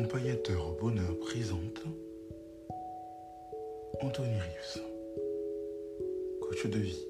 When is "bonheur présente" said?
0.80-1.82